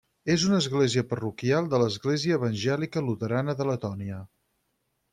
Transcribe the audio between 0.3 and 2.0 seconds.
És una església parroquial de